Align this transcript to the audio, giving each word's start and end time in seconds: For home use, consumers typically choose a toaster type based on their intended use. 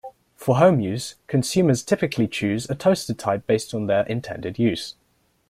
For 0.35 0.57
home 0.57 0.79
use, 0.79 1.13
consumers 1.27 1.83
typically 1.83 2.27
choose 2.27 2.67
a 2.67 2.73
toaster 2.73 3.13
type 3.13 3.45
based 3.45 3.75
on 3.75 3.85
their 3.85 4.03
intended 4.07 4.57
use. 4.57 4.95